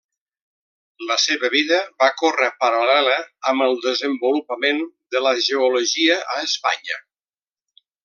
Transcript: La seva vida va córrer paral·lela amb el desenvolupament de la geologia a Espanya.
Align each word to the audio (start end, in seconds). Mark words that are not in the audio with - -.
La 1.09 1.17
seva 1.23 1.51
vida 1.55 1.81
va 2.03 2.07
córrer 2.21 2.49
paral·lela 2.63 3.19
amb 3.53 3.67
el 3.67 3.79
desenvolupament 3.85 4.83
de 5.17 5.25
la 5.29 5.37
geologia 5.51 6.21
a 6.35 6.43
Espanya. 6.51 7.03